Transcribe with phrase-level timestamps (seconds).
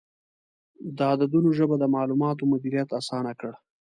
[0.97, 3.51] د عددونو ژبه د معلوماتو مدیریت اسانه کړ.